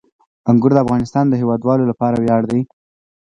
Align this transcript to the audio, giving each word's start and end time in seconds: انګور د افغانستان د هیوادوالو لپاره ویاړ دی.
انګور 0.49 0.71
د 0.73 0.77
افغانستان 0.85 1.25
د 1.29 1.33
هیوادوالو 1.41 1.83
لپاره 1.91 2.15
ویاړ 2.17 2.41
دی. 2.51 2.61